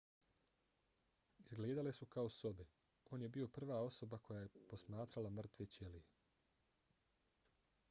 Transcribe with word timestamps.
izgledale 1.45 1.91
su 1.97 2.05
kao 2.15 2.29
sobe. 2.37 2.65
on 3.11 3.21
je 3.27 3.29
bio 3.37 3.47
prva 3.59 3.79
osoba 3.89 4.17
koja 4.29 4.39
je 4.41 4.67
posmatrala 4.71 5.29
mrtve 5.39 5.67
ćelije 5.77 6.05